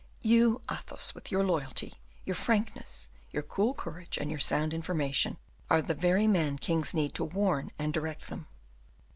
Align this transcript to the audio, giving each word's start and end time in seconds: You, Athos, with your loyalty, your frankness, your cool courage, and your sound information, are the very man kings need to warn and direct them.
You, 0.23 0.63
Athos, 0.67 1.13
with 1.13 1.29
your 1.29 1.43
loyalty, 1.43 1.99
your 2.25 2.33
frankness, 2.33 3.11
your 3.29 3.43
cool 3.43 3.75
courage, 3.75 4.17
and 4.17 4.31
your 4.31 4.39
sound 4.39 4.73
information, 4.73 5.37
are 5.69 5.79
the 5.79 5.93
very 5.93 6.25
man 6.25 6.57
kings 6.57 6.95
need 6.95 7.13
to 7.13 7.23
warn 7.23 7.69
and 7.77 7.93
direct 7.93 8.25
them. 8.27 8.47